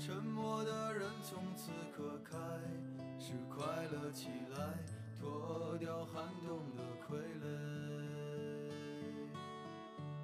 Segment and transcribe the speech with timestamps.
[0.00, 2.38] 沉默的人从此刻开
[3.18, 3.62] 始快
[3.92, 4.58] 乐起来，
[5.20, 7.12] 脱掉寒冬的傀
[7.44, 7.44] 儡。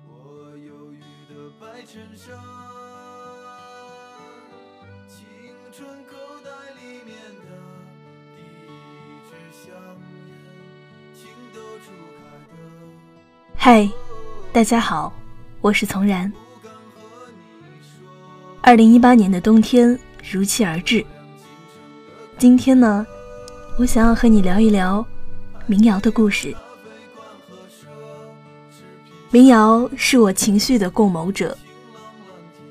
[0.09, 2.35] 我忧郁的白衬衫，
[5.07, 5.27] 青
[5.75, 7.45] 春口袋里面的
[8.35, 10.17] 第一支香烟，
[11.15, 12.25] 情窦初开
[12.57, 12.59] 的。
[13.55, 13.87] 嗨，
[14.55, 15.13] 大家好，
[15.61, 16.33] 我是从然。
[18.67, 19.97] 二零一八年的冬天
[20.29, 21.07] 如期而至。
[22.37, 23.07] 今天呢，
[23.79, 25.07] 我想要和你聊一聊
[25.67, 26.53] 民谣的故事。
[29.31, 31.57] 民谣是我情绪的共谋者，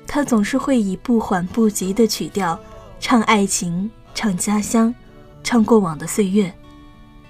[0.06, 2.60] 它总是会以不缓不急的曲调，
[3.00, 4.94] 唱爱情，唱家乡，
[5.42, 6.52] 唱过往的岁月，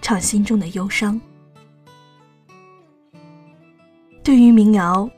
[0.03, 1.21] 唱心中的忧伤。
[4.25, 5.09] 对于民谣，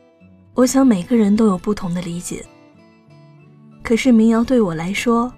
[0.53, 2.44] 我想每个人都有不同的理解。
[3.88, 5.32] 可是民谣对我来说，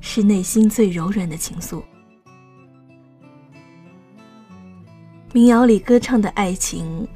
[0.00, 1.82] 是内心最柔软的情愫。
[5.32, 7.08] 民谣里歌唱的爱情，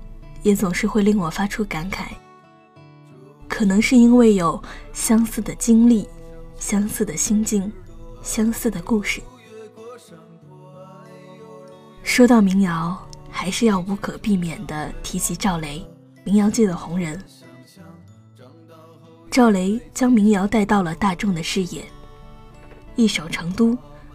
[0.42, 2.04] 也总是会令我发出感慨。
[3.46, 4.58] 可能是因为有
[4.94, 6.08] 相似的经历、
[6.58, 7.70] 相似的心境、
[8.22, 9.20] 相似的故事。
[12.02, 12.97] 说到民谣，
[13.28, 15.86] 还是要无可避免的提起赵雷，
[16.24, 17.22] 民谣界的红人。
[19.30, 21.84] 赵雷将民谣带到了大众的视野，
[22.96, 23.68] 一首《成都》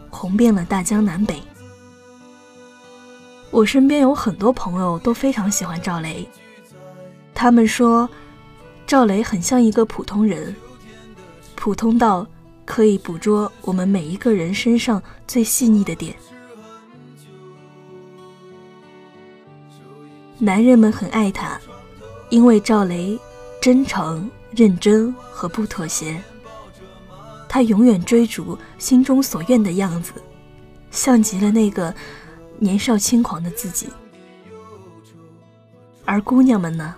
[0.10, 1.42] 红遍了大江南北。
[3.50, 6.28] 我身边有很多朋友都非常喜欢赵雷，
[7.34, 8.10] 他们说
[8.86, 10.54] 赵雷很像一个普通人，
[11.56, 12.28] 普通到
[12.66, 16.14] 可以捕捉我们每一个人身上最细腻的点。
[20.38, 21.58] 男人们很爱他，
[22.30, 23.18] 因为赵雷
[23.62, 24.30] 真诚。
[24.56, 26.18] 认真和不妥协，
[27.50, 30.14] 他永远追逐心中所愿的样子，
[30.92, 31.94] 像极了那个
[32.58, 33.90] 年少轻狂的自己。
[36.06, 36.96] 而姑娘们呢，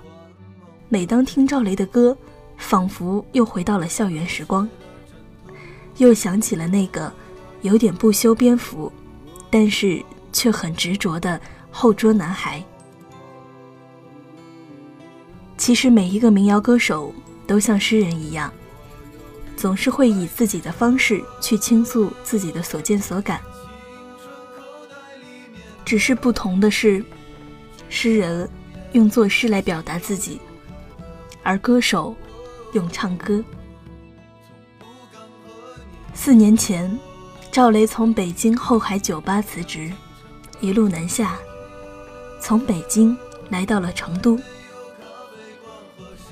[0.88, 2.16] 每当听赵雷的歌，
[2.58, 4.70] 仿佛又回到了校园时光，
[5.98, 7.12] 又想起了那个
[7.64, 8.92] 有点不修边幅，
[9.50, 11.42] 但是却很执着的
[11.72, 12.64] 后桌男孩。
[15.58, 17.12] 其实每一个民谣歌手。
[17.48, 18.54] 都像诗人一样，
[19.56, 23.42] 总是会以自己的方式去倾诉自己的所见所感。
[25.86, 27.04] 只是不同的是，
[27.88, 28.48] 诗人
[28.92, 30.42] 用作诗来表达自己，
[31.42, 32.14] 而歌手
[32.74, 33.42] 用唱歌。
[36.14, 37.00] 四年前，
[37.52, 39.90] 赵雷从北京后海酒吧辞职，
[40.60, 41.38] 一路南下，
[42.42, 43.18] 从北京
[43.50, 44.38] 来到了成都。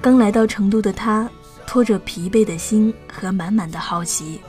[0.05, 1.27] 刚来到成都的他，
[1.65, 4.39] 拖着疲惫的心和满满的好奇，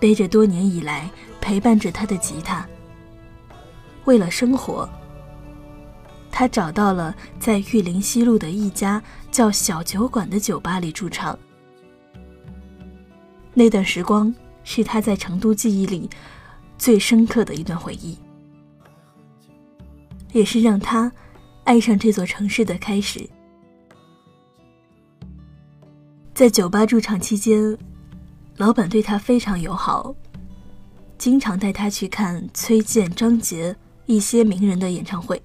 [0.00, 1.08] 背着多年以来
[1.40, 2.66] 陪伴着他的吉他。
[4.06, 4.88] 为了生活，
[6.32, 11.38] 他找到了在玉林西路的一家叫小酒馆的酒吧里驻唱。
[13.54, 14.34] 那段时光
[14.64, 16.10] 是他在成都记忆里
[16.76, 18.18] 最深刻的一段回忆，
[20.32, 21.12] 也是让他
[21.62, 23.30] 爱上这座城市的开始。
[26.36, 27.78] 在酒吧驻场期间，
[28.58, 30.14] 老板对他非常友好，
[31.16, 33.74] 经常带他去看崔健、张杰
[34.04, 35.40] 一些名人的演唱会。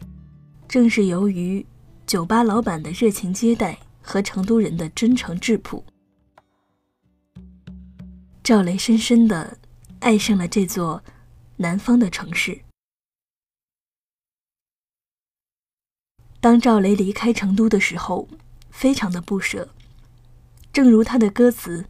[0.67, 1.65] 正是由于
[2.05, 5.81] 酒吧老板的热情接待和成都人的真诚质朴，
[8.43, 9.57] 赵雷深深的
[10.01, 11.01] 爱上了这座
[11.55, 12.59] 南方的城市。
[16.41, 18.27] 当赵雷离开成都的时候，
[18.71, 19.69] 非常的不舍。
[20.73, 21.85] 正如他的歌词：“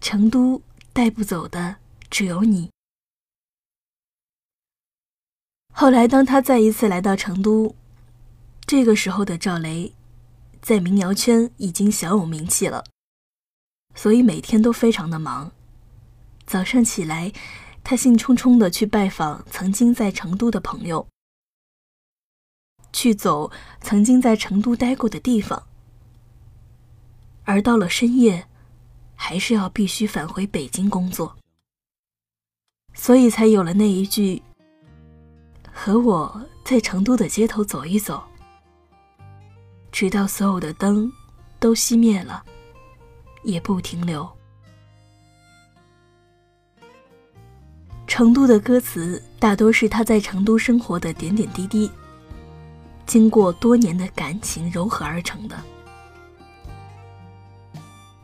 [0.00, 0.62] 成都
[0.92, 1.76] 带不走的
[2.08, 2.70] 只有你。”
[5.74, 7.74] 后来，当他再一次来到成都，
[8.66, 9.94] 这个时候的赵雷，
[10.60, 12.84] 在民谣圈已经小有名气了，
[13.94, 15.52] 所以每天都非常的忙。
[16.46, 17.32] 早上起来，
[17.84, 21.06] 他兴冲冲的去拜访曾经在成都的朋友。
[22.92, 25.67] 去走曾经在成都待过的地方，
[27.48, 28.46] 而到了深夜，
[29.14, 31.34] 还是要必须返回北京工作，
[32.92, 34.42] 所以才有了那一句
[35.72, 38.22] ：“和我在成都的街头走一走，
[39.90, 41.10] 直到所有的灯
[41.58, 42.44] 都熄灭了，
[43.44, 44.28] 也不停留。”
[48.06, 51.90] 成都的歌词大多是他在成都生活的点点滴滴。
[53.06, 55.56] 经过多年的感情柔合而成的。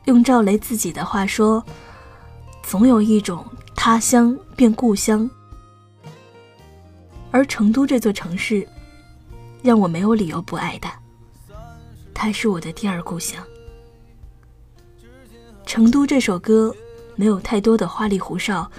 [0.04, 1.64] 用赵雷自己的话说
[2.62, 5.28] ：“总有一种他乡变故乡，
[7.30, 8.66] 而成都这座城市，
[9.62, 10.92] 让我没有理由不爱它。
[12.12, 13.42] 它是我的第二故乡。”
[15.66, 16.74] 成都这首歌
[17.16, 18.70] 没有太多的花里胡哨，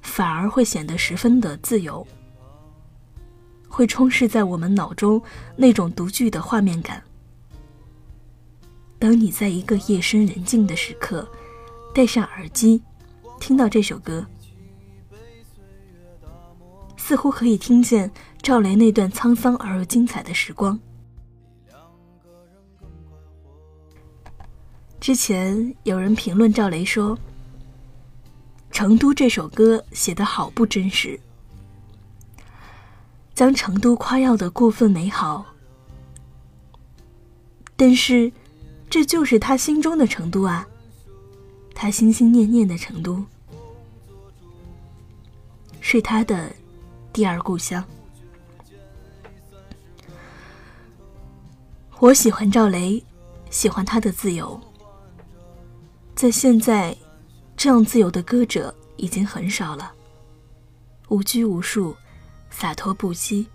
[0.00, 2.06] 反而会显得十分的自由。
[3.68, 5.22] 会充斥在我们脑中
[5.56, 7.02] 那种独具的画面感。
[9.00, 11.26] 当你在一个夜深人静的时刻，
[11.94, 12.82] 戴上耳机，
[13.40, 14.24] 听到这首歌，
[16.98, 18.10] 似乎可以听见
[18.42, 20.78] 赵雷那段沧桑而又精彩的时光。
[25.00, 27.16] 之前有人评论赵雷说
[28.70, 31.18] ：“《成都》这首歌写得好不真实。”
[33.34, 35.46] 将成都夸耀的过分美好，
[37.76, 38.30] 但是，
[38.90, 40.66] 这就是他心中的成都啊，
[41.74, 43.24] 他心心念念的成都，
[45.80, 46.52] 是他的
[47.12, 47.82] 第二故乡。
[52.00, 53.02] 我喜欢赵雷，
[53.48, 54.60] 喜欢他的自由。
[56.16, 56.96] 在现在，
[57.56, 59.92] 这样自由的歌者已经很少了，
[61.08, 61.96] 无拘无束。
[62.50, 63.46] 洒脱不羁，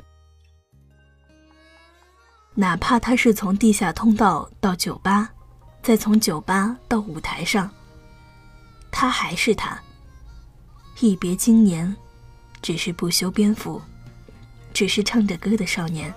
[2.58, 5.30] 哪怕他是从地下通道到酒吧，
[5.84, 7.70] 再从酒吧到舞台上，
[8.90, 9.78] 他还是他。
[11.02, 11.94] 一别经年，
[12.62, 13.82] 只是不修边幅，
[14.74, 16.14] 只是唱着歌的少年。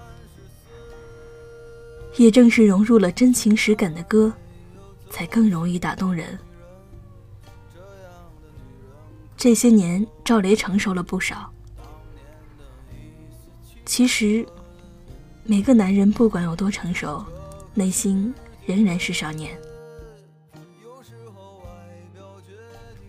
[2.17, 4.33] 也正是融入了真情实感的歌，
[5.11, 6.39] 才更容易打动人。
[9.37, 11.53] 这些年，赵雷成熟了不少。
[13.85, 14.47] 其实，
[15.51, 17.25] 每个男人不管有多成熟，
[17.73, 18.35] 内心
[18.67, 19.59] 仍然是少年。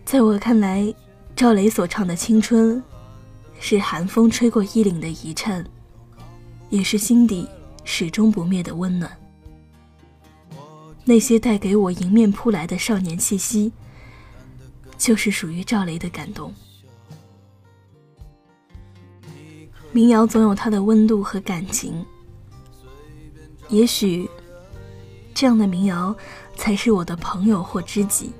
[0.06, 0.92] 在我看来，
[1.36, 2.82] 赵雷所唱的青春，
[3.58, 5.62] 是寒风吹过衣领的一颤，
[6.70, 7.46] 也是心底
[7.84, 9.14] 始终不灭的温暖。
[11.04, 13.70] 那些带给我迎面扑来的少年气息，
[14.96, 16.54] 就是属于赵雷的感动。
[19.92, 22.02] 民谣总有它的温度和感情，
[23.70, 24.28] 也许
[25.32, 26.14] 这样的民谣
[26.56, 28.32] 才是我的朋友或知己。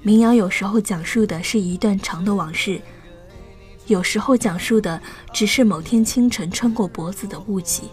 [0.00, 2.80] 民谣有时候讲述的是一段长的往事，
[3.88, 5.00] 有时候讲述的
[5.32, 7.88] 只是某天清晨穿过脖子的雾气。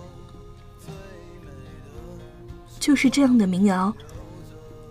[2.79, 3.91] 就是这样的民谣，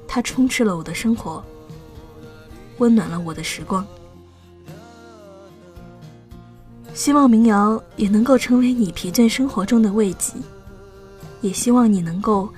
[0.08, 1.42] 它充斥了我的生活，
[2.78, 3.86] 温暖了我的时光。
[6.92, 10.32] 希望民谣也能够成为你疲倦生活中的慰藉，
[11.44, 12.48] 也希望你能够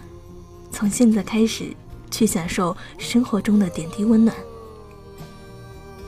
[0.70, 1.74] 从现在开始
[2.08, 4.36] 去享受生活中的点滴温暖。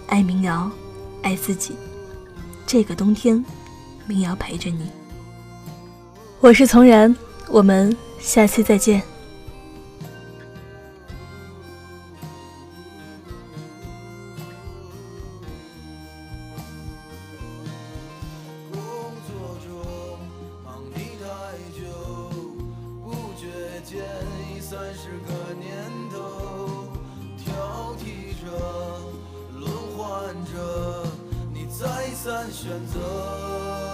[0.06, 0.70] 爱民谣，
[1.20, 1.74] 爱自己。
[2.64, 3.44] 这个冬天，
[4.06, 4.88] 民谣陪着你。
[6.38, 7.14] 我是丛然，
[7.48, 9.02] 我们下期再见。
[25.00, 25.70] 十个年
[26.10, 26.88] 头
[27.36, 28.50] 挑剔着
[29.56, 31.06] 轮换着
[31.54, 33.87] 你再三选择。